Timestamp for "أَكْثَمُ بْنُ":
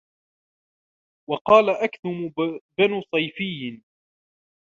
1.69-3.01